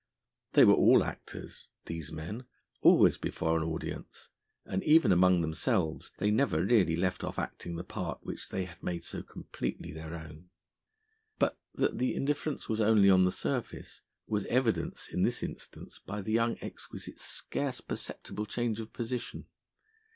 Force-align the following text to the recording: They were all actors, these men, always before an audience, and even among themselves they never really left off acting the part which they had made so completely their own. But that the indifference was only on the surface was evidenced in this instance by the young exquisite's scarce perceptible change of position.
They 0.53 0.65
were 0.65 0.73
all 0.73 1.03
actors, 1.03 1.69
these 1.85 2.11
men, 2.11 2.45
always 2.81 3.19
before 3.19 3.55
an 3.57 3.63
audience, 3.63 4.29
and 4.65 4.83
even 4.83 5.11
among 5.11 5.41
themselves 5.41 6.11
they 6.17 6.31
never 6.31 6.63
really 6.65 6.95
left 6.95 7.23
off 7.23 7.37
acting 7.37 7.75
the 7.75 7.83
part 7.83 8.17
which 8.25 8.49
they 8.49 8.65
had 8.65 8.81
made 8.81 9.03
so 9.03 9.21
completely 9.21 9.91
their 9.91 10.15
own. 10.15 10.49
But 11.37 11.59
that 11.75 11.99
the 11.99 12.15
indifference 12.15 12.67
was 12.67 12.81
only 12.81 13.11
on 13.11 13.25
the 13.25 13.31
surface 13.31 14.01
was 14.25 14.45
evidenced 14.45 15.13
in 15.13 15.21
this 15.21 15.43
instance 15.43 15.99
by 15.99 16.23
the 16.23 16.31
young 16.31 16.57
exquisite's 16.61 17.23
scarce 17.23 17.79
perceptible 17.79 18.47
change 18.47 18.79
of 18.79 18.91
position. 18.93 19.45